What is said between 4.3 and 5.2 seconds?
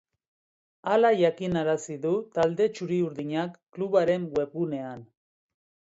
webgunean.